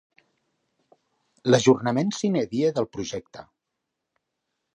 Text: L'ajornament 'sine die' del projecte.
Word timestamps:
L'ajornament 1.51 2.09
'sine 2.21 2.43
die' 2.55 2.73
del 2.79 2.89
projecte. 2.99 3.45